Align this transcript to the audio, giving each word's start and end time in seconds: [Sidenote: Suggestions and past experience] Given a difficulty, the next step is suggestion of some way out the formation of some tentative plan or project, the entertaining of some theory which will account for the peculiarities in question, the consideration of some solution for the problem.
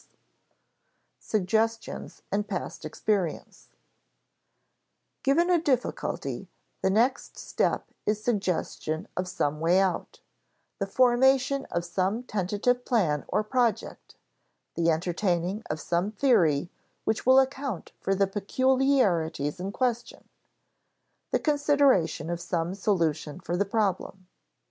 [Sidenote: 0.01 0.19
Suggestions 1.19 2.21
and 2.31 2.47
past 2.47 2.85
experience] 2.85 3.69
Given 5.21 5.51
a 5.51 5.61
difficulty, 5.61 6.49
the 6.81 6.89
next 6.89 7.37
step 7.37 7.85
is 8.07 8.23
suggestion 8.23 9.07
of 9.15 9.27
some 9.27 9.59
way 9.59 9.79
out 9.79 10.19
the 10.79 10.87
formation 10.87 11.65
of 11.65 11.85
some 11.85 12.23
tentative 12.23 12.83
plan 12.83 13.25
or 13.27 13.43
project, 13.43 14.15
the 14.73 14.89
entertaining 14.89 15.61
of 15.69 15.79
some 15.79 16.09
theory 16.11 16.71
which 17.03 17.27
will 17.27 17.37
account 17.37 17.91
for 17.99 18.15
the 18.15 18.25
peculiarities 18.25 19.59
in 19.59 19.71
question, 19.71 20.27
the 21.29 21.37
consideration 21.37 22.31
of 22.31 22.41
some 22.41 22.73
solution 22.73 23.39
for 23.39 23.55
the 23.55 23.65
problem. 23.65 24.25